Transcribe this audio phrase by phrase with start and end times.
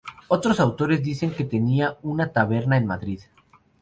[0.29, 3.21] Otros autores dicen que tenía una taberna en Madrid.